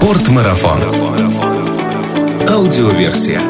[0.00, 0.80] Спортмарафон.
[2.48, 3.42] Аудиоверсия.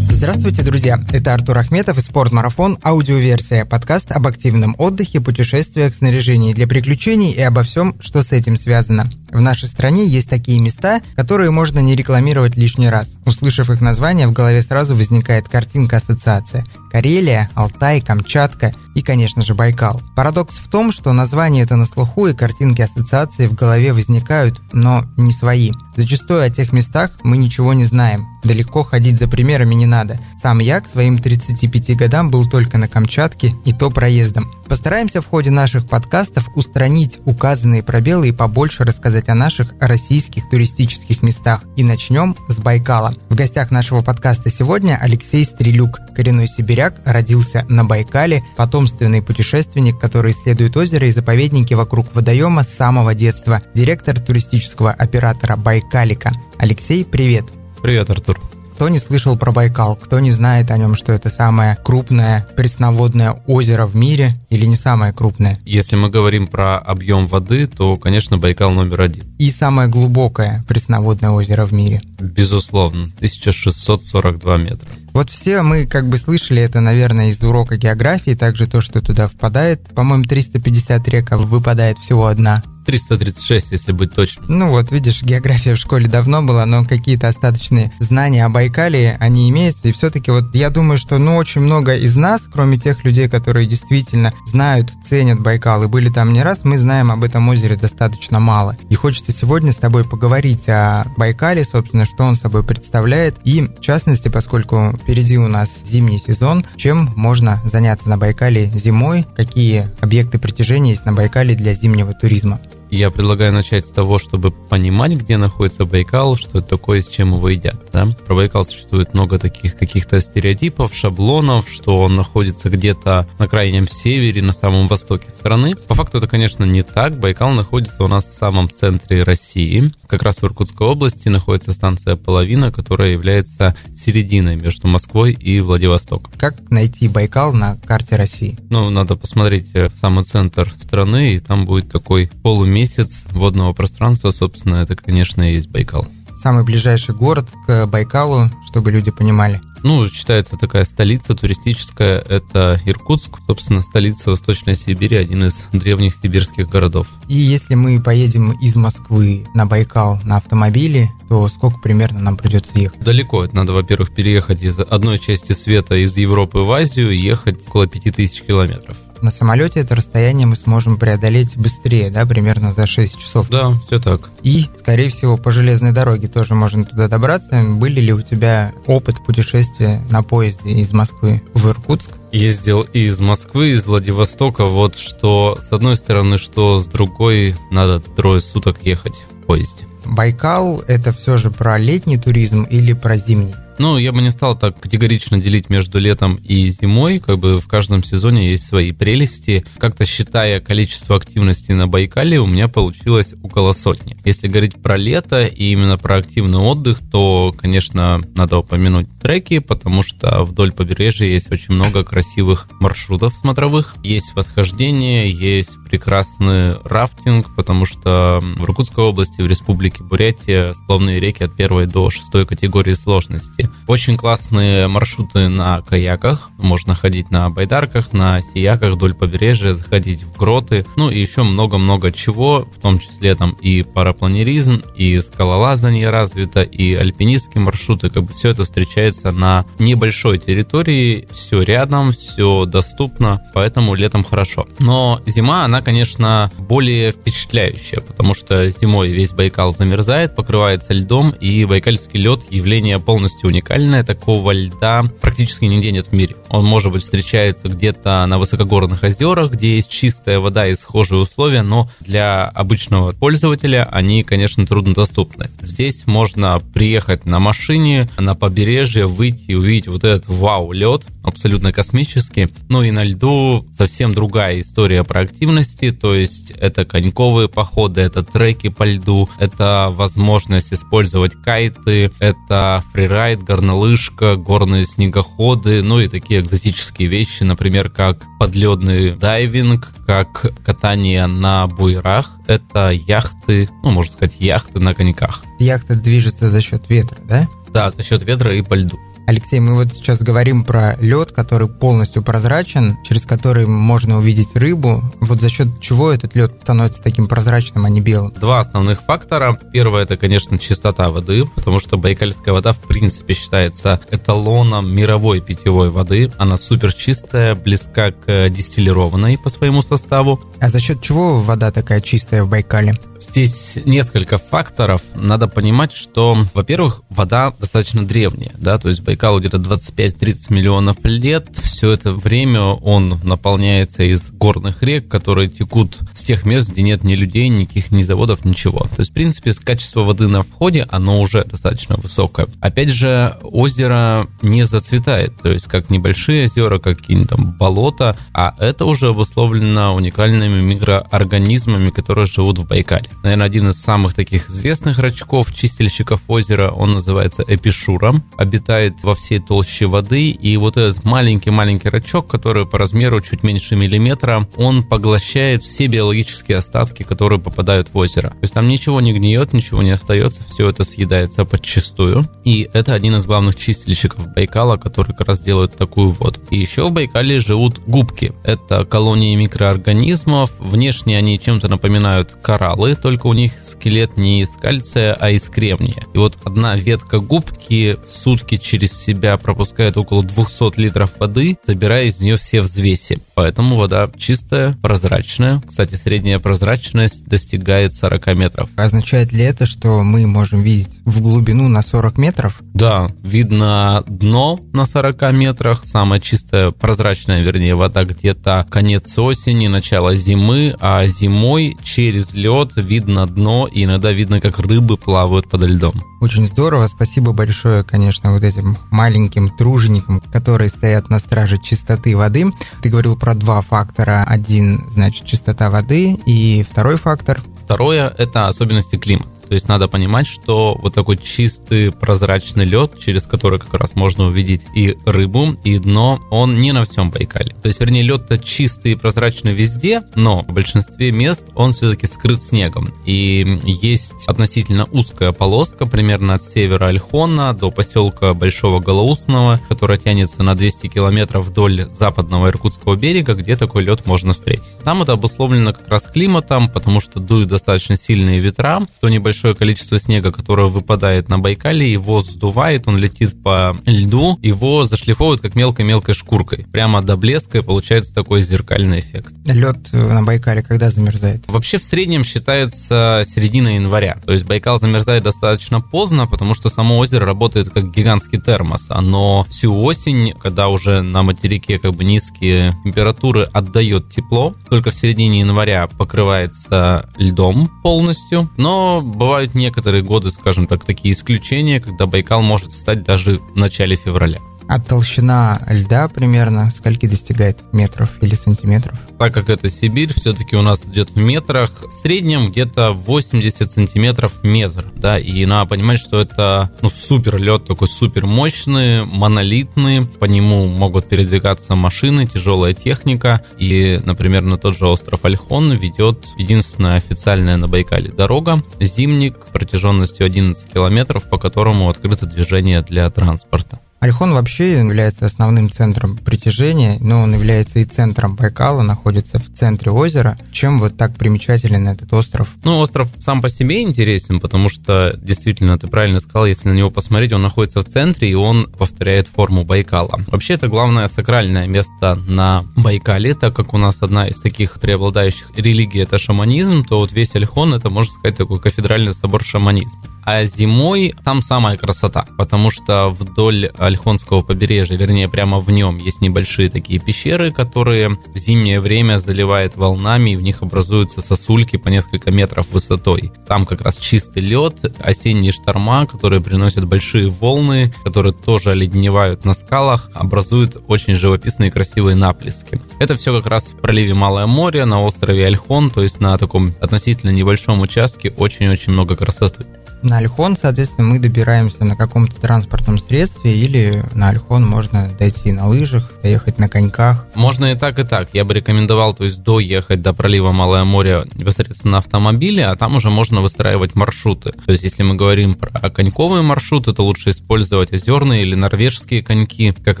[0.10, 0.98] Здравствуйте, друзья!
[1.12, 7.40] Это Артур Ахметов и «Спортмарафон» аудиоверсия, подкаст об активном отдыхе, путешествиях, снаряжении для приключений и
[7.40, 9.08] обо всем, что с этим связано.
[9.30, 13.18] В нашей стране есть такие места, которые можно не рекламировать лишний раз.
[13.24, 16.64] Услышав их название, в голове сразу возникает картинка-ассоциация.
[16.94, 20.00] Карелия, Алтай, Камчатка и, конечно же, Байкал.
[20.14, 25.04] Парадокс в том, что название это на слуху и картинки ассоциации в голове возникают, но
[25.16, 25.72] не свои.
[25.96, 28.28] Зачастую о тех местах мы ничего не знаем.
[28.44, 30.20] Далеко ходить за примерами не надо.
[30.40, 34.52] Сам я к своим 35 годам был только на Камчатке и то проездом.
[34.68, 41.22] Постараемся в ходе наших подкастов устранить указанные пробелы и побольше рассказать о наших российских туристических
[41.22, 41.64] местах.
[41.76, 43.14] И начнем с Байкала.
[43.30, 50.32] В гостях нашего подкаста сегодня Алексей Стрелюк, коренной сибиряк, родился на Байкале, потомственный путешественник, который
[50.32, 56.32] исследует озеро и заповедники вокруг водоема с самого детства, директор туристического оператора Байкалика.
[56.58, 57.46] Алексей, привет!
[57.82, 58.53] Привет, Артур.
[58.74, 63.40] Кто не слышал про Байкал, кто не знает о нем, что это самое крупное пресноводное
[63.46, 65.56] озеро в мире или не самое крупное?
[65.64, 69.24] Если мы говорим про объем воды, то, конечно, Байкал номер один.
[69.38, 72.02] И самое глубокое пресноводное озеро в мире?
[72.18, 74.88] Безусловно, 1642 метра.
[75.12, 79.28] Вот все мы как бы слышали это, наверное, из урока географии, также то, что туда
[79.28, 79.88] впадает.
[79.94, 82.64] По-моему, 350 рек, а выпадает всего одна.
[82.84, 84.44] 336, если быть точным.
[84.48, 89.48] Ну вот, видишь, география в школе давно была, но какие-то остаточные знания о Байкале, они
[89.50, 89.88] имеются.
[89.88, 93.66] И все-таки вот я думаю, что ну очень много из нас, кроме тех людей, которые
[93.66, 98.40] действительно знают, ценят Байкал и были там не раз, мы знаем об этом озере достаточно
[98.40, 98.76] мало.
[98.90, 103.36] И хочется сегодня с тобой поговорить о Байкале, собственно, что он собой представляет.
[103.44, 109.26] И в частности, поскольку впереди у нас зимний сезон, чем можно заняться на Байкале зимой,
[109.34, 112.60] какие объекты притяжения есть на Байкале для зимнего туризма.
[112.90, 117.34] Я предлагаю начать с того, чтобы понимать, где находится Байкал, что это такое, с чем
[117.34, 117.76] его едят.
[117.92, 118.06] Да?
[118.26, 124.42] Про Байкал существует много таких каких-то стереотипов, шаблонов, что он находится где-то на крайнем севере,
[124.42, 125.74] на самом востоке страны.
[125.74, 127.18] По факту это, конечно, не так.
[127.18, 129.92] Байкал находится у нас в самом центре России.
[130.06, 136.32] Как раз в Иркутской области находится станция Половина, которая является серединой между Москвой и Владивостоком.
[136.38, 138.58] Как найти Байкал на карте России?
[138.70, 144.30] Ну, надо посмотреть в самый центр страны, и там будет такой полумесяц месяц водного пространства,
[144.30, 146.06] собственно, это, конечно, и есть Байкал.
[146.36, 149.58] Самый ближайший город к Байкалу, чтобы люди понимали.
[149.82, 156.68] Ну, считается такая столица туристическая, это Иркутск, собственно, столица Восточной Сибири, один из древних сибирских
[156.68, 157.06] городов.
[157.26, 162.78] И если мы поедем из Москвы на Байкал на автомобиле, то сколько примерно нам придется
[162.78, 163.00] ехать?
[163.00, 163.44] Далеко.
[163.44, 167.86] Это надо, во-первых, переехать из одной части света из Европы в Азию и ехать около
[167.86, 173.48] 5000 километров на самолете это расстояние мы сможем преодолеть быстрее, да, примерно за 6 часов.
[173.48, 174.30] Да, все так.
[174.42, 177.62] И, скорее всего, по железной дороге тоже можно туда добраться.
[177.66, 182.10] Были ли у тебя опыт путешествия на поезде из Москвы в Иркутск?
[182.32, 184.66] Ездил из Москвы, из Владивостока.
[184.66, 189.84] Вот что с одной стороны, что с другой, надо трое суток ехать в поезде.
[190.04, 193.54] Байкал– это все же про летний туризм или про зимний?
[193.78, 197.18] Ну, я бы не стал так категорично делить между летом и зимой.
[197.18, 199.64] Как бы в каждом сезоне есть свои прелести.
[199.78, 204.16] Как-то считая количество активности на Байкале, у меня получилось около сотни.
[204.24, 210.02] Если говорить про лето и именно про активный отдых, то, конечно, надо упомянуть треки, потому
[210.02, 213.96] что вдоль побережья есть очень много красивых маршрутов смотровых.
[214.04, 221.44] Есть восхождение, есть прекрасный рафтинг, потому что в Иркутской области, в республике Бурятия сплавные реки
[221.44, 223.63] от первой до шестой категории сложности.
[223.86, 226.50] Очень классные маршруты на каяках.
[226.58, 230.86] Можно ходить на байдарках, на сияках вдоль побережья, заходить в гроты.
[230.96, 236.94] Ну и еще много-много чего, в том числе там и парапланеризм, и скалолазание развито, и
[236.94, 238.10] альпинистские маршруты.
[238.10, 241.28] Как бы все это встречается на небольшой территории.
[241.32, 244.66] Все рядом, все доступно, поэтому летом хорошо.
[244.78, 251.64] Но зима, она, конечно, более впечатляющая, потому что зимой весь Байкал замерзает, покрывается льдом, и
[251.64, 256.34] байкальский лед явление полностью уникальное, такого льда практически нигде нет в мире.
[256.48, 261.62] Он, может быть, встречается где-то на высокогорных озерах, где есть чистая вода и схожие условия,
[261.62, 265.50] но для обычного пользователя они, конечно, труднодоступны.
[265.60, 272.48] Здесь можно приехать на машине, на побережье, выйти и увидеть вот этот вау-лед, абсолютно космический.
[272.68, 278.24] Ну и на льду совсем другая история про активности, то есть это коньковые походы, это
[278.24, 286.40] треки по льду, это возможность использовать кайты, это фрирайд, горнолыжка, горные снегоходы, ну и такие
[286.40, 292.30] экзотические вещи, например, как подледный дайвинг, как катание на буйрах.
[292.46, 295.44] Это яхты, ну, можно сказать, яхты на коньках.
[295.58, 297.48] Яхта движется за счет ветра, да?
[297.72, 298.98] Да, за счет ветра и по льду.
[299.26, 305.02] Алексей, мы вот сейчас говорим про лед, который полностью прозрачен, через который можно увидеть рыбу.
[305.20, 308.32] Вот за счет чего этот лед становится таким прозрачным, а не белым?
[308.32, 309.58] Два основных фактора.
[309.72, 315.90] Первое это, конечно, чистота воды, потому что байкальская вода в принципе считается эталоном мировой питьевой
[315.90, 316.30] воды.
[316.38, 320.40] Она супер чистая, близка к дистиллированной по своему составу.
[320.60, 322.94] А за счет чего вода такая чистая в Байкале?
[323.24, 325.02] Здесь несколько факторов.
[325.14, 331.48] Надо понимать, что, во-первых, вода достаточно древняя, да, то есть Байкалу где-то 25-30 миллионов лет.
[331.62, 337.02] Все это время он наполняется из горных рек, которые текут с тех мест, где нет
[337.02, 338.80] ни людей, никаких ни заводов, ничего.
[338.80, 342.46] То есть, в принципе, качество воды на входе, оно уже достаточно высокое.
[342.60, 348.54] Опять же, озеро не зацветает, то есть как небольшие озера, как какие-нибудь там болота, а
[348.58, 354.98] это уже обусловлено уникальными микроорганизмами, которые живут в Байкале наверное, один из самых таких известных
[354.98, 361.88] рачков, чистильщиков озера, он называется Эпишура, обитает во всей толще воды, и вот этот маленький-маленький
[361.88, 367.96] рачок, который по размеру чуть меньше миллиметра, он поглощает все биологические остатки, которые попадают в
[367.96, 368.30] озеро.
[368.30, 372.94] То есть там ничего не гниет, ничего не остается, все это съедается подчистую, и это
[372.94, 376.40] один из главных чистильщиков Байкала, который как раз делают такую воду.
[376.50, 378.32] И еще в Байкале живут губки.
[378.44, 385.14] Это колонии микроорганизмов, внешне они чем-то напоминают кораллы, только у них скелет не из кальция,
[385.14, 386.04] а из кремния.
[386.14, 392.04] И вот одна ветка губки в сутки через себя пропускает около 200 литров воды, забирая
[392.04, 393.20] из нее все взвеси.
[393.34, 395.62] Поэтому вода чистая, прозрачная.
[395.66, 398.70] Кстати, средняя прозрачность достигает 40 метров.
[398.76, 402.62] Означает ли это, что мы можем видеть в глубину на 40 метров?
[402.74, 405.82] Да, видно дно на 40 метрах.
[405.84, 413.26] Самая чистая, прозрачная, вернее, вода где-то конец осени, начало зимы, а зимой через лед видно
[413.26, 416.02] дно, и иногда видно, как рыбы плавают под льдом.
[416.20, 416.86] Очень здорово.
[416.86, 422.46] Спасибо большое, конечно, вот этим маленьким труженикам, которые стоят на страже чистоты воды.
[422.80, 424.22] Ты говорил про два фактора.
[424.28, 429.30] Один, значит, чистота воды, и второй фактор Второе– это особенности климата.
[429.54, 434.24] То есть надо понимать, что вот такой чистый прозрачный лед, через который как раз можно
[434.24, 437.54] увидеть и рыбу, и дно, он не на всем Байкале.
[437.62, 442.42] То есть, вернее, лед-то чистый и прозрачный везде, но в большинстве мест он все-таки скрыт
[442.42, 442.92] снегом.
[443.06, 450.42] И есть относительно узкая полоска, примерно от севера Альхона до поселка Большого Голоусного, которая тянется
[450.42, 454.78] на 200 километров вдоль западного Иркутского берега, где такой лед можно встретить.
[454.82, 459.54] Там это обусловлено как раз климатом, потому что дуют достаточно сильные ветра, то небольшое большое
[459.54, 465.54] количество снега, которое выпадает на Байкале, его сдувает, он летит по льду, его зашлифовывают как
[465.54, 466.66] мелкой-мелкой шкуркой.
[466.72, 469.34] Прямо до блеска, и получается такой зеркальный эффект.
[469.44, 471.44] Лед на Байкале когда замерзает?
[471.46, 474.16] Вообще в среднем считается середина января.
[474.24, 478.86] То есть Байкал замерзает достаточно поздно, потому что само озеро работает как гигантский термос.
[478.88, 484.54] Оно всю осень, когда уже на материке как бы низкие температуры, отдает тепло.
[484.70, 488.48] Только в середине января покрывается льдом полностью.
[488.56, 493.96] Но бывают некоторые годы, скажем так, такие исключения, когда Байкал может встать даже в начале
[493.96, 494.38] февраля.
[494.68, 498.98] А толщина льда примерно скольки достигает метров или сантиметров?
[499.18, 501.70] Так как это Сибирь, все-таки у нас идет в метрах.
[501.82, 507.66] В среднем где-то 80 сантиметров метр, да, и надо понимать, что это ну, супер лед,
[507.66, 514.76] такой супер мощный, монолитный, по нему могут передвигаться машины, тяжелая техника, и, например, на тот
[514.76, 521.88] же остров Альхон ведет единственная официальная на Байкале дорога, зимник протяженностью 11 километров, по которому
[521.88, 523.80] открыто движение для транспорта.
[524.04, 529.90] Альхон вообще является основным центром притяжения, но он является и центром Байкала, находится в центре
[529.90, 530.38] озера.
[530.52, 532.50] Чем вот так примечателен этот остров?
[532.64, 536.90] Ну, остров сам по себе интересен, потому что, действительно, ты правильно сказал, если на него
[536.90, 540.20] посмотреть, он находится в центре, и он повторяет форму Байкала.
[540.26, 545.50] Вообще, это главное сакральное место на Байкале, так как у нас одна из таких преобладающих
[545.56, 549.98] религий– это шаманизм, то вот весь Альхон– это, можно сказать, такой кафедральный собор шаманизма.
[550.24, 556.20] А зимой там самая красота, потому что вдоль Альхонского побережья, вернее, прямо в нем есть
[556.20, 561.88] небольшие такие пещеры, которые в зимнее время заливает волнами, и в них образуются сосульки по
[561.88, 563.32] несколько метров высотой.
[563.46, 569.54] Там как раз чистый лед, осенние шторма, которые приносят большие волны, которые тоже оледневают на
[569.54, 572.80] скалах, образуют очень живописные красивые наплески.
[572.98, 576.74] Это все как раз в проливе Малое море, на острове Альхон, то есть на таком
[576.80, 579.66] относительно небольшом участке очень-очень много красоты.
[580.04, 585.66] На Альхон, соответственно, мы добираемся на каком-то транспортном средстве или на Альхон можно дойти на
[585.66, 587.26] лыжах, доехать на коньках.
[587.34, 588.28] Можно и так, и так.
[588.34, 592.96] Я бы рекомендовал, то есть доехать до пролива Малое море непосредственно на автомобиле, а там
[592.96, 594.52] уже можно выстраивать маршруты.
[594.52, 599.72] То есть если мы говорим про коньковые маршруты, то лучше использовать озерные или норвежские коньки,
[599.72, 600.00] как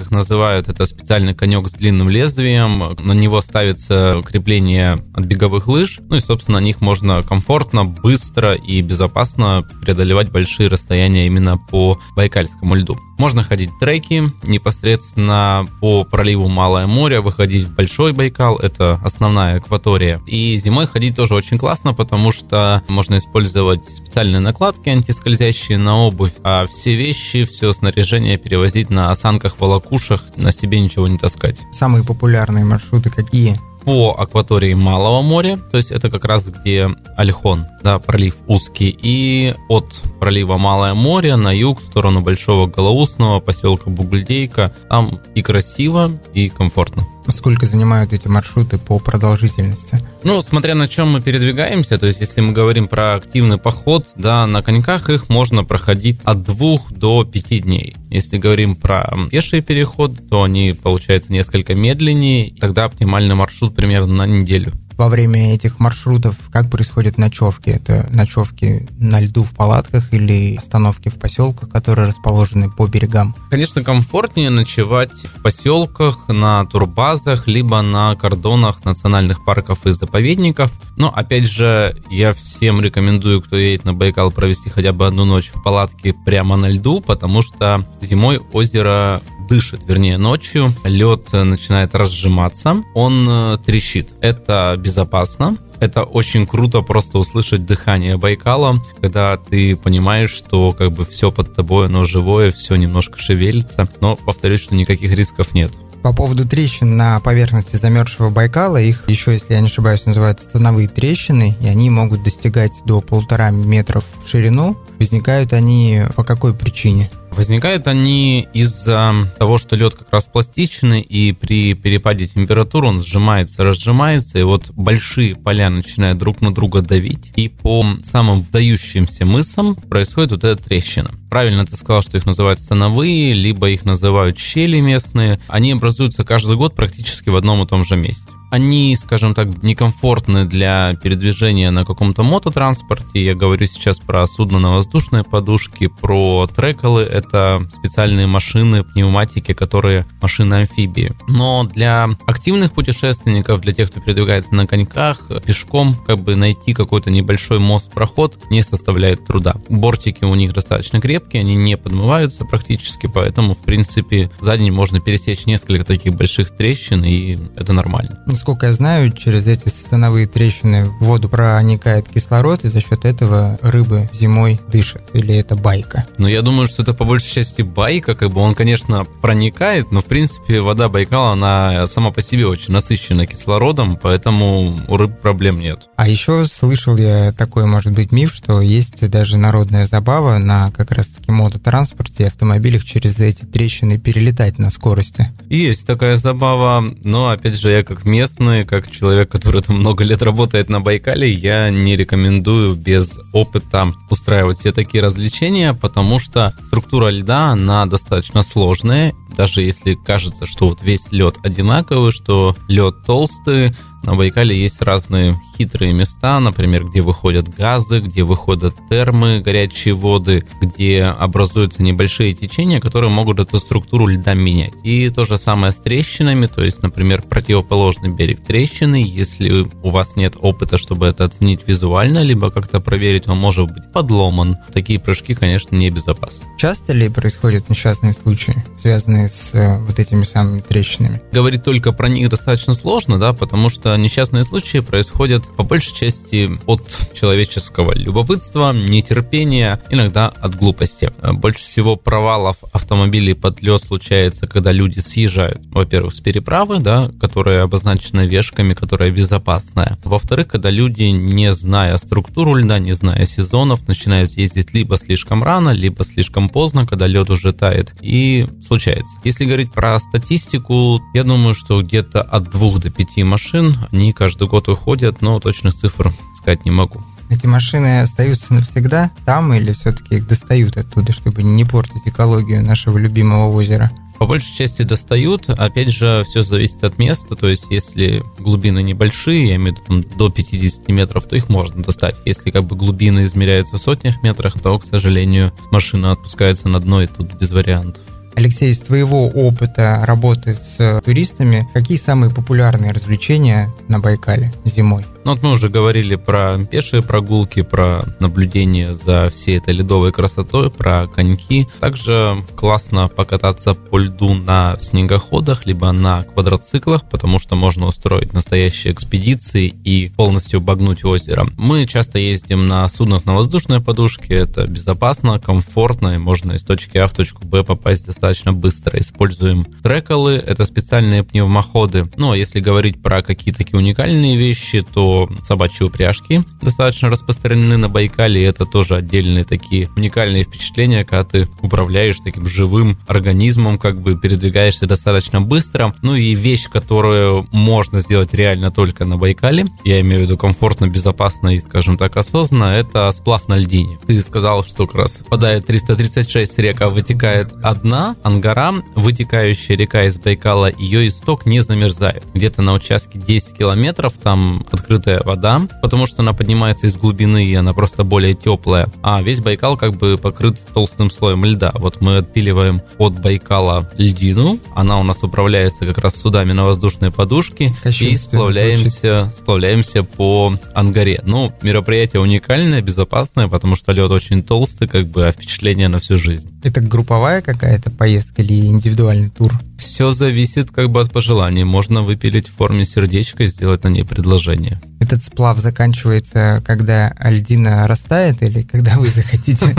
[0.00, 0.68] их называют.
[0.68, 2.94] Это специальный конек с длинным лезвием.
[2.98, 6.00] На него ставится крепление от беговых лыж.
[6.10, 12.00] Ну и, собственно, на них можно комфортно, быстро и безопасно преодолевать большие расстояния именно по
[12.16, 12.98] Байкальскому льду.
[13.16, 20.20] Можно ходить треки непосредственно по проливу Малое море, выходить в Большой Байкал, это основная акватория.
[20.26, 26.34] И зимой ходить тоже очень классно, потому что можно использовать специальные накладки антискользящие на обувь,
[26.42, 31.60] а все вещи, все снаряжение перевозить на осанках, волокушах, на себе ничего не таскать.
[31.72, 33.60] Самые популярные маршруты какие?
[33.84, 39.54] По акватории Малого моря, то есть это как раз где Альхон, да, пролив узкий, и
[39.68, 46.10] от пролива Малое море на юг в сторону Большого Голоусного, поселка Бугульдейка, там и красиво,
[46.32, 47.06] и комфортно.
[47.28, 50.00] Сколько занимают эти маршруты по продолжительности?
[50.22, 54.46] Ну, смотря на чем мы передвигаемся, то есть если мы говорим про активный поход, да,
[54.46, 57.96] на коньках их можно проходить от двух до пяти дней.
[58.10, 64.26] Если говорим про пеший переход, то они, получается, несколько медленнее, тогда оптимальный маршрут примерно на
[64.26, 67.70] неделю во время этих маршрутов как происходят ночевки?
[67.70, 73.34] Это ночевки на льду в палатках или остановки в поселках, которые расположены по берегам?
[73.50, 80.72] Конечно, комфортнее ночевать в поселках, на турбазах, либо на кордонах национальных парков и заповедников.
[80.96, 85.50] Но, опять же, я всем рекомендую, кто едет на Байкал, провести хотя бы одну ночь
[85.52, 92.82] в палатке прямо на льду, потому что зимой озеро дышит, вернее ночью, лед начинает разжиматься,
[92.94, 94.14] он э, трещит.
[94.20, 101.04] Это безопасно, это очень круто просто услышать дыхание Байкала, когда ты понимаешь, что как бы
[101.04, 105.72] все под тобой, оно живое, все немножко шевелится, но повторюсь, что никаких рисков нет.
[106.02, 110.86] По поводу трещин на поверхности замерзшего Байкала, их еще, если я не ошибаюсь, называют становые
[110.86, 114.76] трещины, и они могут достигать до полтора метров в ширину.
[114.98, 117.10] Возникают они по какой причине?
[117.36, 123.64] Возникают они из-за того, что лед как раз пластичный, и при перепаде температуры он сжимается,
[123.64, 129.74] разжимается, и вот большие поля начинают друг на друга давить, и по самым вдающимся мысам
[129.74, 131.10] происходит вот эта трещина.
[131.28, 135.40] Правильно ты сказал, что их называют становые, либо их называют щели местные.
[135.48, 140.44] Они образуются каждый год практически в одном и том же месте они, скажем так, некомфортны
[140.44, 143.24] для передвижения на каком-то мототранспорте.
[143.24, 147.02] Я говорю сейчас про судно на воздушной подушке, про трекалы.
[147.02, 151.12] Это специальные машины, пневматики, которые машины-амфибии.
[151.26, 157.10] Но для активных путешественников, для тех, кто передвигается на коньках, пешком, как бы найти какой-то
[157.10, 159.56] небольшой мост-проход не составляет труда.
[159.68, 165.00] Бортики у них достаточно крепкие, они не подмываются практически, поэтому, в принципе, за день можно
[165.00, 170.84] пересечь несколько таких больших трещин, и это нормально насколько я знаю, через эти становые трещины
[170.84, 175.02] в воду проникает кислород, и за счет этого рыбы зимой дышат.
[175.14, 176.06] Или это байка?
[176.18, 180.00] Ну, я думаю, что это по большей части байка, как бы он, конечно, проникает, но,
[180.00, 185.58] в принципе, вода Байкала, она сама по себе очень насыщена кислородом, поэтому у рыб проблем
[185.58, 185.88] нет.
[185.96, 190.90] А еще слышал я такой, может быть, миф, что есть даже народная забава на как
[190.90, 195.30] раз-таки мототранспорте и автомобилях через эти трещины перелетать на скорости.
[195.48, 200.02] Есть такая забава, но, опять же, я как мест честно, как человек, который там много
[200.02, 206.54] лет работает на Байкале, я не рекомендую без опыта устраивать все такие развлечения, потому что
[206.64, 209.12] структура льда, она достаточно сложная.
[209.36, 215.40] Даже если кажется, что вот весь лед одинаковый, что лед толстый, на Байкале есть разные
[215.56, 222.80] хитрые места, например, где выходят газы, где выходят термы, горячие воды, где образуются небольшие течения,
[222.80, 224.74] которые могут эту структуру льда менять.
[224.82, 230.16] И то же самое с трещинами, то есть, например, противоположный берег трещины, если у вас
[230.16, 234.58] нет опыта, чтобы это оценить визуально, либо как-то проверить, он может быть подломан.
[234.72, 236.46] Такие прыжки, конечно, небезопасны.
[236.58, 241.22] Часто ли происходят несчастные случаи, связанные с э, вот этими самыми трещинами?
[241.32, 246.50] Говорить только про них достаточно сложно, да, потому что несчастные случаи происходят по большей части
[246.66, 251.12] от человеческого любопытства, нетерпения, иногда от глупости.
[251.22, 257.62] Больше всего провалов автомобилей под лед случается, когда люди съезжают, во-первых, с переправы, да, которая
[257.62, 259.98] обозначена вешками, которая безопасная.
[260.04, 265.70] Во-вторых, когда люди, не зная структуру льда, не зная сезонов, начинают ездить либо слишком рано,
[265.70, 269.18] либо слишком поздно, когда лед уже тает, и случается.
[269.24, 274.48] Если говорить про статистику, я думаю, что где-то от двух до пяти машин они каждый
[274.48, 277.02] год уходят, но точных цифр сказать не могу.
[277.30, 282.98] Эти машины остаются навсегда там или все-таки их достают оттуда, чтобы не портить экологию нашего
[282.98, 283.90] любимого озера?
[284.18, 285.50] По большей части достают.
[285.50, 287.34] Опять же, все зависит от места.
[287.34, 291.82] То есть, если глубины небольшие, я имею в виду до 50 метров, то их можно
[291.82, 292.16] достать.
[292.24, 297.02] Если как бы глубины измеряются в сотнях метрах, то, к сожалению, машина отпускается на дно,
[297.02, 298.02] и тут без вариантов.
[298.36, 305.04] Алексей, из твоего опыта работы с туристами, какие самые популярные развлечения на Байкале зимой?
[305.24, 310.70] Ну вот мы уже говорили про пешие прогулки, про наблюдение за всей этой ледовой красотой,
[310.70, 311.66] про коньки.
[311.80, 318.92] Также классно покататься по льду на снегоходах, либо на квадроциклах, потому что можно устроить настоящие
[318.92, 321.46] экспедиции и полностью обогнуть озеро.
[321.56, 326.98] Мы часто ездим на суднах на воздушной подушке, это безопасно, комфортно, и можно из точки
[326.98, 328.98] А в точку Б попасть достаточно быстро.
[328.98, 332.10] Используем трекалы, это специальные пневмоходы.
[332.16, 337.76] Но ну, а если говорить про какие-то такие уникальные вещи, то собачьи упряжки достаточно распространены
[337.76, 343.78] на Байкале, и это тоже отдельные такие уникальные впечатления, когда ты управляешь таким живым организмом,
[343.78, 345.94] как бы передвигаешься достаточно быстро.
[346.02, 350.88] Ну и вещь, которую можно сделать реально только на Байкале, я имею в виду комфортно,
[350.88, 353.98] безопасно и, скажем так, осознанно, это сплав на льдине.
[354.06, 360.70] Ты сказал, что как раз впадает 336 река, вытекает одна, Ангара, вытекающая река из Байкала,
[360.70, 362.24] ее исток не замерзает.
[362.32, 367.46] Где-то на участке 10 километров там открыт открытая вода, потому что она поднимается из глубины,
[367.46, 368.88] и она просто более теплая.
[369.02, 371.72] А весь Байкал как бы покрыт толстым слоем льда.
[371.74, 377.10] Вот мы отпиливаем от Байкала льдину, она у нас управляется как раз судами на воздушной
[377.10, 381.20] подушке, и сплавляемся, сплавляемся по Ангаре.
[381.24, 386.18] Ну, мероприятие уникальное, безопасное, потому что лед очень толстый, как бы, а впечатление на всю
[386.18, 386.50] жизнь.
[386.62, 389.52] Это групповая какая-то поездка или индивидуальный тур?
[389.78, 391.64] Все зависит как бы от пожеланий.
[391.64, 394.80] Можно выпилить в форме сердечка и сделать на ней предложение.
[395.00, 399.74] Этот сплав заканчивается, когда льдина растает или когда вы захотите?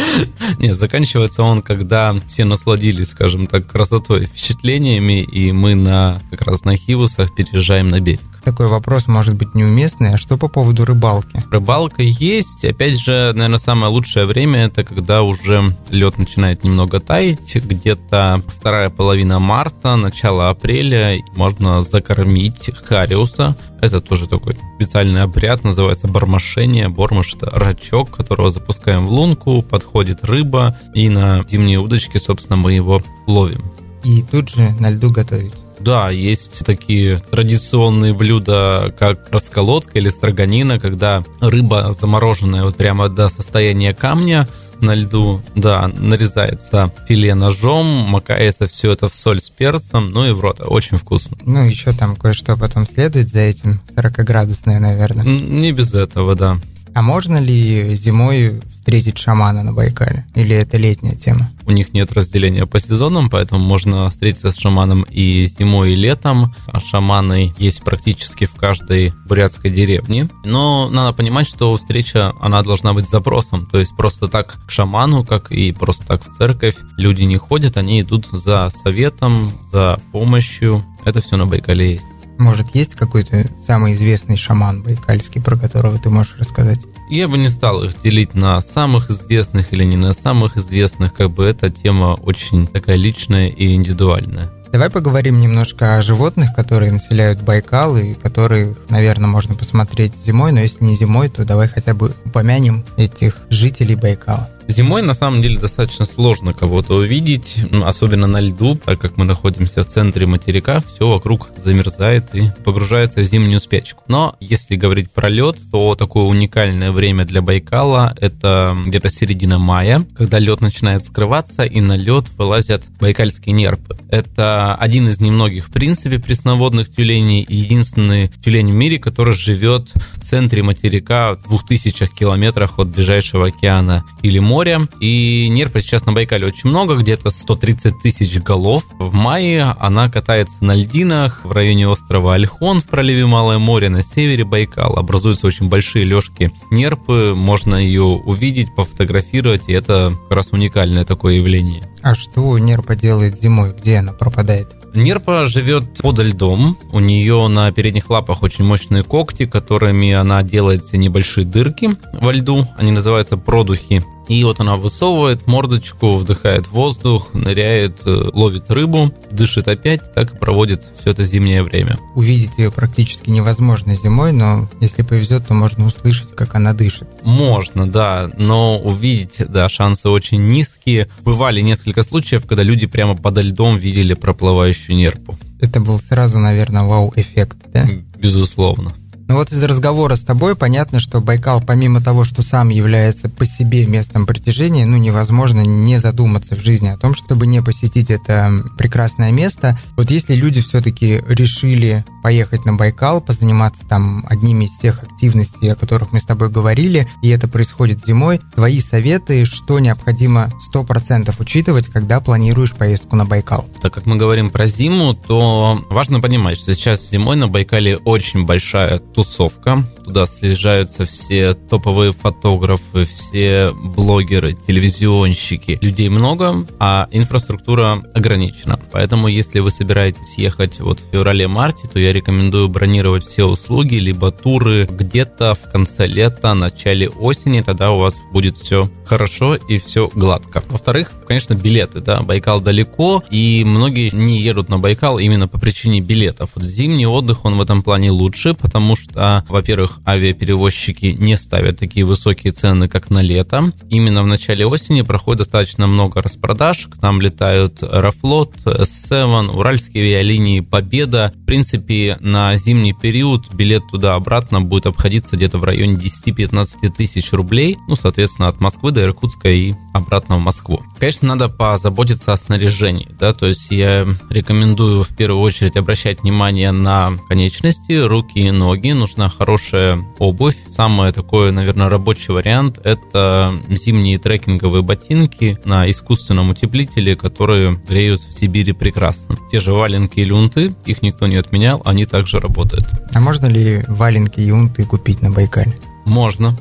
[0.58, 6.64] Нет, заканчивается он, когда все насладились, скажем так, красотой, впечатлениями, и мы на как раз
[6.64, 10.10] на Хивусах переезжаем на берег такой вопрос может быть неуместный.
[10.10, 11.44] А что по поводу рыбалки?
[11.50, 12.64] Рыбалка есть.
[12.64, 17.54] Опять же, наверное, самое лучшее время это когда уже лед начинает немного таять.
[17.54, 23.56] Где-то вторая половина марта, начало апреля можно закормить хариуса.
[23.80, 26.88] Это тоже такой специальный обряд, называется бормошение.
[26.88, 32.72] Бормош– это рачок, которого запускаем в лунку, подходит рыба, и на зимние удочки, собственно, мы
[32.72, 33.64] его ловим.
[34.04, 35.54] И тут же на льду готовить.
[35.82, 43.28] Да, есть такие традиционные блюда, как расколотка или строганина, когда рыба замороженная вот прямо до
[43.28, 44.48] состояния камня
[44.80, 50.32] на льду, да, нарезается филе ножом, макается все это в соль с перцем, ну и
[50.32, 50.60] в рот.
[50.60, 51.36] Очень вкусно.
[51.44, 55.24] Ну, еще там кое-что потом следует за этим, 40-градусное, наверное.
[55.24, 56.58] Не без этого, да.
[56.94, 60.26] А можно ли зимой встретить шамана на Байкале?
[60.34, 61.50] Или это летняя тема?
[61.66, 66.52] У них нет разделения по сезонам, поэтому можно встретиться с шаманом и зимой, и летом.
[66.66, 70.28] А шаманы есть практически в каждой бурятской деревне.
[70.44, 73.66] Но надо понимать, что встреча, она должна быть запросом.
[73.66, 77.76] То есть просто так к шаману, как и просто так в церковь, люди не ходят,
[77.76, 80.84] они идут за советом, за помощью.
[81.04, 82.11] Это все на Байкале есть.
[82.38, 86.80] Может, есть какой-то самый известный шаман байкальский, про которого ты можешь рассказать?
[87.08, 91.30] Я бы не стал их делить на самых известных или не на самых известных, как
[91.30, 94.50] бы эта тема очень такая личная и индивидуальная.
[94.72, 100.60] Давай поговорим немножко о животных, которые населяют Байкал и которых, наверное, можно посмотреть зимой, но
[100.60, 104.48] если не зимой, то давай хотя бы упомянем этих жителей Байкала.
[104.68, 109.82] Зимой на самом деле достаточно сложно кого-то увидеть, особенно на льду, так как мы находимся
[109.82, 114.02] в центре материка, все вокруг замерзает и погружается в зимнюю спячку.
[114.08, 120.06] Но если говорить про лед, то такое уникальное время для Байкала это где-то середина мая,
[120.14, 123.98] когда лед начинает скрываться и на лед вылазят байкальские нерпы.
[124.08, 130.20] Это один из немногих, в принципе, пресноводных тюленей единственный тюлень в мире, который живет в
[130.20, 134.86] центре материка в 2000 километрах от ближайшего океана или моря моря.
[135.00, 138.84] И нерпа сейчас на Байкале очень много, где-то 130 тысяч голов.
[138.98, 144.02] В мае она катается на льдинах в районе острова Альхон в проливе Малое море на
[144.02, 144.98] севере Байкала.
[144.98, 151.36] Образуются очень большие лёжки нерпы, можно ее увидеть, пофотографировать, и это как раз уникальное такое
[151.36, 151.88] явление.
[152.02, 153.72] А что нерпа делает зимой?
[153.72, 154.76] Где она пропадает?
[154.94, 156.76] Нерпа живет под льдом.
[156.92, 162.68] У нее на передних лапах очень мощные когти, которыми она делает небольшие дырки во льду.
[162.76, 164.04] Они называются продухи.
[164.32, 170.36] И вот она высовывает мордочку, вдыхает воздух, ныряет, э, ловит рыбу, дышит опять, так и
[170.38, 171.98] проводит все это зимнее время.
[172.14, 177.06] Увидеть ее практически невозможно зимой, но если повезет, то можно услышать, как она дышит.
[177.22, 181.10] Можно, да, но увидеть, да, шансы очень низкие.
[181.22, 185.38] Бывали несколько случаев, когда люди прямо подо льдом видели проплывающую нерпу.
[185.60, 187.86] Это был сразу, наверное, вау-эффект, да?
[188.16, 188.94] Безусловно.
[189.32, 193.46] Ну вот из разговора с тобой понятно, что Байкал, помимо того, что сам является по
[193.46, 198.62] себе местом притяжения, ну невозможно не задуматься в жизни о том, чтобы не посетить это
[198.76, 199.78] прекрасное место.
[199.96, 205.76] Вот если люди все-таки решили поехать на Байкал, позаниматься там одними из тех активностей, о
[205.76, 211.88] которых мы с тобой говорили, и это происходит зимой, твои советы, что необходимо 100% учитывать,
[211.88, 213.66] когда планируешь поездку на Байкал?
[213.80, 218.44] Так как мы говорим про зиму, то важно понимать, что сейчас зимой на Байкале очень
[218.44, 225.78] большая тусовка тусовка, Туда съезжаются все топовые фотографы, все блогеры, телевизионщики.
[225.80, 228.78] Людей много, а инфраструктура ограничена.
[228.90, 234.30] Поэтому, если вы собираетесь ехать вот в феврале-марте, то я рекомендую бронировать все услуги, либо
[234.30, 237.60] туры где-то в конце лета, начале осени.
[237.60, 240.62] Тогда у вас будет все хорошо и все гладко.
[240.68, 242.00] Во-вторых, конечно, билеты.
[242.00, 246.50] Да, Байкал далеко, и многие не едут на Байкал именно по причине билетов.
[246.54, 252.04] Вот зимний отдых, он в этом плане лучше, потому что, во-первых, авиаперевозчики не ставят такие
[252.06, 253.72] высокие цены, как на лето.
[253.88, 256.88] Именно в начале осени проходит достаточно много распродаж.
[256.88, 261.32] К нам летают Аэрофлот, S7, Уральские авиалинии, Победа.
[261.34, 267.78] В принципе, на зимний период билет туда-обратно будет обходиться где-то в районе 10-15 тысяч рублей.
[267.88, 270.82] Ну, соответственно, от Москвы до Иркутска и обратно в Москву.
[270.98, 276.70] Конечно, надо позаботиться о снаряжении, да, то есть я рекомендую в первую очередь обращать внимание
[276.70, 278.92] на конечности, руки и ноги.
[278.92, 279.81] Нужна хорошая
[280.18, 280.56] обувь.
[280.68, 288.38] Самый такой, наверное, рабочий вариант– это зимние трекинговые ботинки на искусственном утеплителе, которые греют в
[288.38, 289.36] Сибири прекрасно.
[289.50, 292.86] Те же валенки и люнты, их никто не отменял, они также работают.
[293.12, 295.76] А можно ли валенки и юнты купить на Байкале?
[296.04, 296.58] Можно.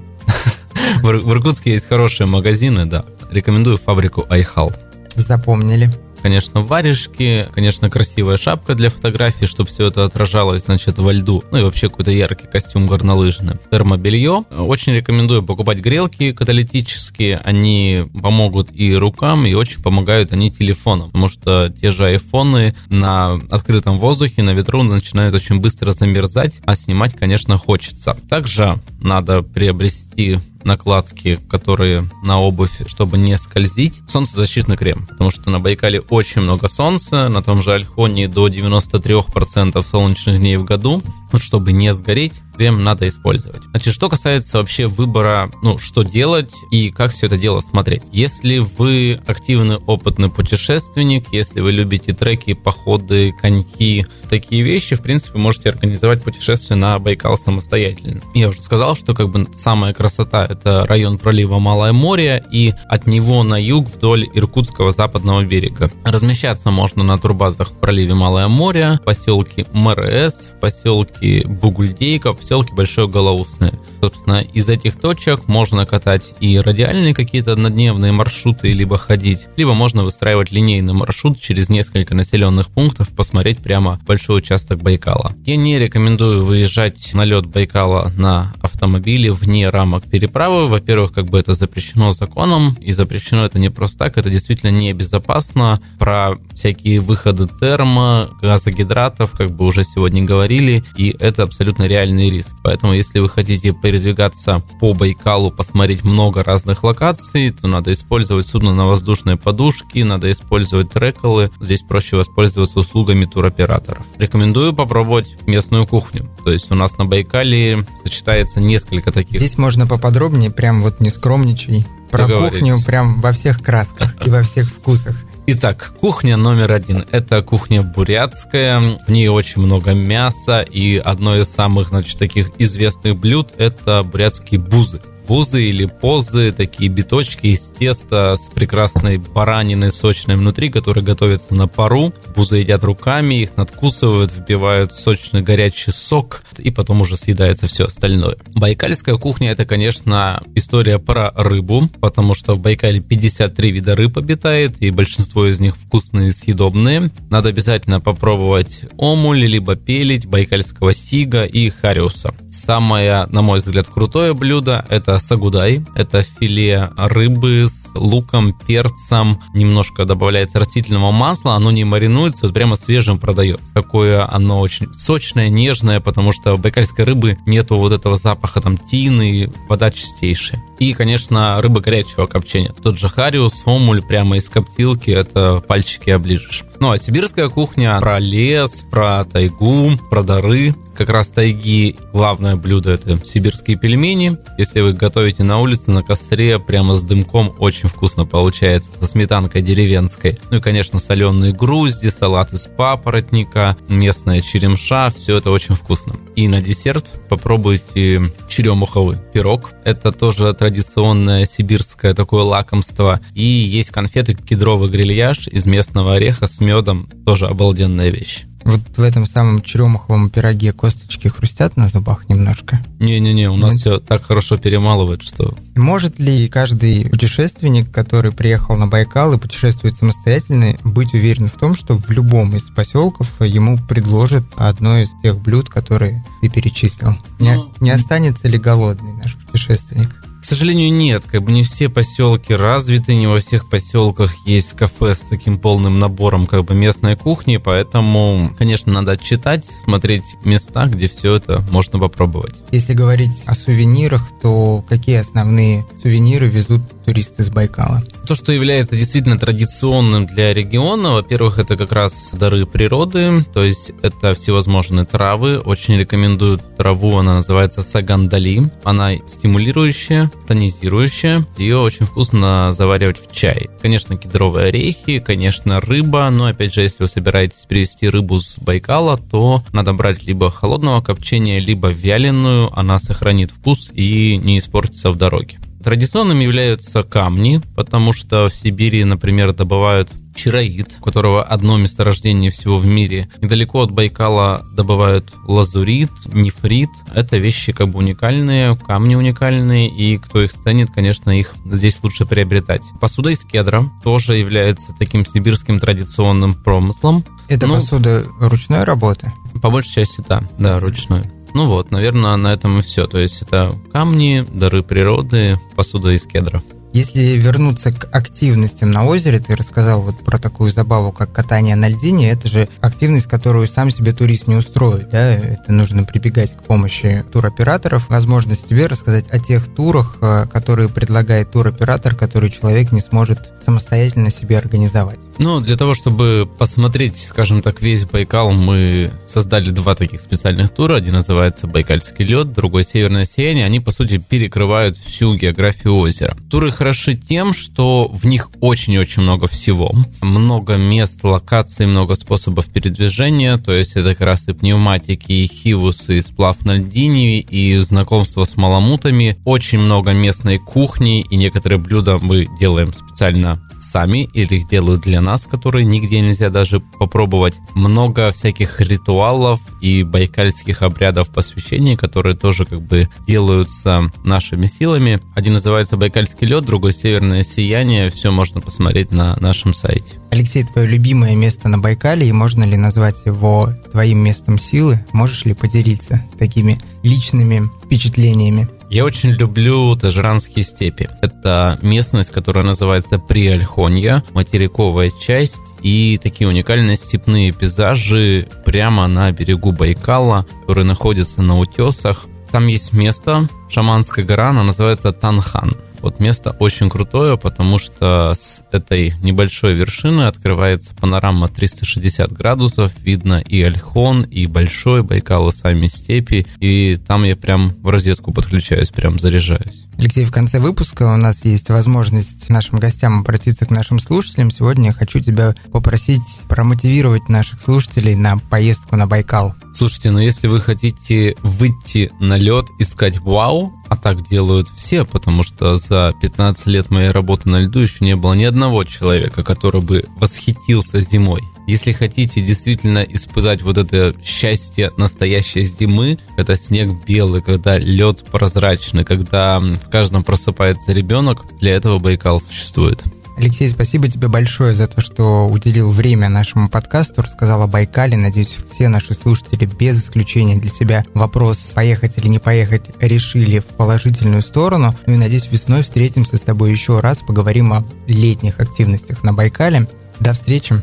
[1.02, 3.06] В Иркутске есть хорошие магазины, да.
[3.32, 4.72] Рекомендую фабрику Айхал.
[5.16, 5.90] Запомнили
[6.22, 11.58] конечно, варежки, конечно, красивая шапка для фотографий, чтобы все это отражалось, значит, во льду, ну
[11.60, 13.58] и вообще какой-то яркий костюм горнолыжный.
[13.72, 14.44] Термобелье.
[14.50, 21.28] Очень рекомендую покупать грелки каталитические, они помогут и рукам, и очень помогают они телефонам, потому
[21.28, 27.16] что те же айфоны на открытом воздухе, на ветру начинают очень быстро замерзать, а снимать,
[27.16, 28.18] конечно, хочется.
[28.30, 34.02] Также надо приобрести накладки, которые на обувь, чтобы не скользить.
[34.08, 39.82] Солнцезащитный крем, потому что на Байкале очень много солнца, на том же Альхоне до 93%
[39.84, 41.04] солнечных дней в году.
[41.32, 43.64] Вот чтобы не сгореть, крем надо использовать.
[43.72, 48.04] Значит, что касается вообще выбора, ну, что делать и как все это дело смотреть.
[48.12, 55.40] Если вы активный, опытный путешественник, если вы любите треки, походы, коньки, такие вещи, в принципе,
[55.40, 58.22] можете организовать путешествие на Байкал самостоятельно.
[58.34, 63.08] Я уже сказал, что как бы самая красота– это район пролива Малое море, и от
[63.08, 65.92] него на юг вдоль Иркутского западного берега.
[66.04, 72.38] Размещаться можно на турбазах в проливе Малое море, в поселке МРС, в поселке Бугульдейка, в
[72.38, 73.80] поселке Большое Голоусное.
[74.02, 80.04] Собственно, из этих точек можно катать и радиальные какие-то однодневные маршруты, либо ходить, либо можно
[80.04, 85.36] выстраивать линейный маршрут через несколько населенных пунктов, посмотреть прямо большой участок Байкала.
[85.46, 90.68] Я не рекомендую выезжать на лед Байкала на автомобиле вне рамок переправы.
[90.68, 95.80] Во-первых, как бы это запрещено законом, и запрещено это не просто так, это действительно небезопасно.
[96.00, 102.56] Про всякие выходы термо, газогидратов, как бы уже сегодня говорили, и это абсолютно реальный риск.
[102.64, 108.74] Поэтому, если вы хотите передвигаться по Байкалу, посмотреть много разных локаций, то надо использовать судно
[108.74, 111.52] на воздушной подушке, надо использовать треколы.
[111.60, 114.06] Здесь проще воспользоваться услугами туроператоров.
[114.18, 116.30] Рекомендую попробовать местную кухню.
[116.44, 119.40] То есть у нас на Байкале сочетается несколько таких.
[119.40, 121.86] Здесь можно поподробнее, прям вот не скромничай.
[122.12, 125.16] Про кухню прям во всех красках и во всех вкусах.
[125.54, 127.04] Итак, кухня номер один.
[127.12, 128.80] Это кухня бурятская.
[129.06, 130.62] В ней очень много мяса.
[130.62, 136.90] И одно из самых, значит, таких известных блюд– это бурятские бузы бузы или позы, такие
[136.90, 142.14] биточки из теста с прекрасной бараниной сочной внутри, которые готовятся на пару.
[142.36, 148.36] Бузы едят руками, их надкусывают, вбивают сочный горячий сок, и потом уже съедается все остальное.
[148.62, 154.80] Байкальская кухня это, конечно, история про рыбу, потому что в Байкале 53 вида рыб обитает,
[154.84, 157.10] и большинство из них вкусные и съедобные.
[157.32, 162.36] Надо обязательно попробовать омуль, либо пелить, байкальского сига и хариуса.
[162.52, 170.06] Самое, на мой взгляд, крутое блюдо– это сагудай, это филе рыбы с луком, перцем, немножко
[170.06, 173.62] добавляется растительного масла, оно не маринуется, вот прямо свежим продает.
[173.74, 179.52] Такое оно очень сочное, нежное, потому что байкальской рыбы нету вот этого запаха там тины,
[179.68, 180.64] вода чистейшая.
[180.80, 182.74] И, конечно, рыба горячего копчения.
[182.82, 186.64] Тот же хариус, сомуль прямо из коптилки, это пальчики оближешь.
[186.82, 190.74] Ну а сибирская кухня про лес, про тайгу, про дары.
[190.96, 194.38] Как раз тайги главное блюдо это сибирские пельмени.
[194.58, 199.62] Если вы готовите на улице, на костре, прямо с дымком, очень вкусно получается, со сметанкой
[199.62, 200.40] деревенской.
[200.50, 206.16] Ну и, конечно, соленые грузди, салат из папоротника, местная черемша, все это очень вкусно.
[206.36, 209.72] И на десерт попробуйте черемуховый пирог.
[209.86, 213.22] Это тоже традиционное сибирское такое лакомство.
[213.34, 217.10] И есть конфеты кедровый грильяж из местного ореха с медом.
[217.26, 218.46] Тоже обалденная вещь.
[218.64, 222.80] Вот в этом самом черемуховом пироге косточки хрустят на зубах немножко?
[223.00, 225.56] Не-не-не, у нас все так хорошо перемалывает, что...
[225.76, 231.76] Может ли каждый путешественник, который приехал на Байкал и путешествует самостоятельно, быть уверен в том,
[231.76, 237.16] что в любом из поселков ему предложат одно из тех блюд, которые ты перечислил?
[237.40, 240.21] Не, ну, не останется ли голодный наш путешественник?
[240.42, 241.24] К сожалению, нет.
[241.28, 246.00] Как бы не все поселки развиты, не во всех поселках есть кафе с таким полным
[246.00, 252.00] набором как бы местной кухни, поэтому, конечно, надо читать, смотреть места, где все это можно
[252.00, 252.64] попробовать.
[252.72, 258.04] Если говорить о сувенирах, то какие основные сувениры везут туристы с Байкала?
[258.28, 263.92] То, что является действительно традиционным для региона, во-первых, это как раз дары природы, то есть
[264.02, 265.60] это всевозможные травы.
[265.60, 268.72] Очень рекомендую траву, она называется сагандали.
[268.84, 271.46] Она стимулирующая, тонизирующая.
[271.58, 273.70] Ее очень вкусно заваривать в чай.
[273.82, 279.18] Конечно, кедровые орехи, конечно, рыба, но опять же, если вы собираетесь привезти рыбу с Байкала,
[279.18, 285.18] то надо брать либо холодного копчения, либо вяленую, она сохранит вкус и не испортится в
[285.18, 285.60] дороге.
[285.84, 292.78] Традиционным являются камни, потому что в Сибири, например, добывают чароид, у которого одно месторождение всего
[292.78, 293.30] в мире.
[293.42, 296.90] Недалеко от Байкала добывают лазурит, нефрит.
[297.14, 302.26] Это вещи как бы уникальные, камни уникальные, и кто их ценит, конечно, их здесь лучше
[302.26, 302.84] приобретать.
[303.00, 307.26] Посуда из кедра тоже является таким сибирским традиционным промыслом.
[307.48, 309.34] Это ну, посуда ручной работы?
[309.62, 311.30] По большей части, да, да, ручной.
[311.54, 313.08] Ну вот, наверное, на этом и все.
[313.08, 316.64] То есть это камни, дары природы, посуда из кедра.
[316.94, 321.88] Если вернуться к активностям на озере, ты рассказал вот про такую забаву, как катание на
[321.88, 322.30] льдине.
[322.30, 325.10] Это же активность, которую сам себе турист не устроит.
[325.10, 325.36] Да?
[325.36, 328.10] Это нужно прибегать к помощи туроператоров.
[328.10, 334.30] Возможность тебе рассказать о тех турах, э, которые предлагает туроператор, который человек не сможет самостоятельно
[334.30, 335.20] себе организовать.
[335.38, 340.98] Ну, для того, чтобы посмотреть, скажем так, весь Байкал, мы создали два таких специальных тура.
[340.98, 343.66] Один называется «Байкальский лед», другой «Северное сияние».
[343.66, 346.36] Они, по сути, перекрывают всю географию озера.
[346.50, 349.92] Туры хороши тем, что в них очень-очень много всего.
[350.24, 353.58] Много мест, локаций, много способов передвижения.
[353.58, 358.46] То есть это как раз и пневматики, и хивусы, и сплав на льдине, и знакомство
[358.46, 359.38] с маламутами.
[359.46, 365.22] Очень много местной кухни, и некоторые блюда мы делаем специально сами или их делают для
[365.22, 367.56] нас, которые нигде нельзя даже попробовать.
[367.74, 375.22] Много всяких ритуалов и байкальских обрядов посвящения, которые тоже как бы делаются нашими силами.
[375.36, 378.10] Один называется «Байкальский лед», другой «Северное сияние».
[378.10, 380.20] Все можно посмотреть на нашем сайте.
[380.32, 385.06] Алексей, твое любимое место на Байкале, и можно ли назвать его твоим местом силы?
[385.12, 388.70] Можешь ли поделиться такими личными впечатлениями?
[388.92, 391.10] Я очень люблю Тажранские степи.
[391.22, 399.72] Это местность, которая называется Приальхонья, материковая часть и такие уникальные степные пейзажи прямо на берегу
[399.72, 402.26] Байкала, которые находятся на утесах.
[402.52, 405.78] Там есть место, шаманская гора, она называется Танхан.
[406.02, 413.40] Вот место очень крутое, потому что с этой небольшой вершины открывается панорама 360 градусов, видно
[413.40, 418.90] и Альхон, и Большой Байкал, и сами степи, и там я прям в розетку подключаюсь,
[418.90, 419.86] прям заряжаюсь.
[419.98, 424.50] Алексей, в конце выпуска у нас есть возможность нашим гостям обратиться к нашим слушателям.
[424.50, 429.54] Сегодня я хочу тебя попросить промотивировать наших слушателей на поездку на Байкал.
[429.74, 435.44] Слушайте, ну если вы хотите выйти на лед, искать вау, а так делают все, потому
[435.44, 439.82] что за 15 лет моей работы на льду еще не было ни одного человека, который
[439.82, 441.42] бы восхитился зимой.
[441.68, 449.04] Если хотите действительно испытать вот это счастье настоящей зимы, когда снег белый, когда лед прозрачный,
[449.04, 453.04] когда в каждом просыпается ребенок, для этого Байкал существует.
[453.42, 458.16] Алексей, спасибо тебе большое за то, что уделил время нашему подкасту, рассказал о Байкале.
[458.16, 463.66] Надеюсь, все наши слушатели без исключения для себя вопрос поехать или не поехать решили в
[463.66, 464.96] положительную сторону.
[465.08, 469.88] Ну и надеюсь, весной встретимся с тобой еще раз, поговорим о летних активностях на Байкале.
[470.20, 470.76] До встречи.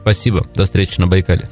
[0.00, 0.46] Спасибо.
[0.54, 1.50] До встречи на Байкале.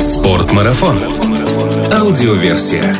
[0.00, 0.98] Спортмарафон.
[1.92, 2.96] Аудиоверсия.